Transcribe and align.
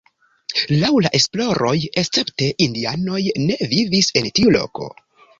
Laŭ 0.83 0.87
la 1.05 1.09
esploroj 1.17 1.73
escepte 2.01 2.47
indianoj 2.67 3.19
ne 3.43 3.59
vivis 3.75 4.09
en 4.23 4.31
tiu 4.39 4.55
loko. 4.57 4.89